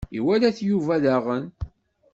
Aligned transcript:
Iwala-t 0.17 0.59
Yuba, 0.69 0.95
daɣen. 1.03 1.45